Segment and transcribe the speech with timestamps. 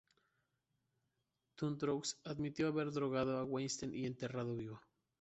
[1.59, 4.81] Dutroux admitió haber drogado a Weinstein y enterrado vivo.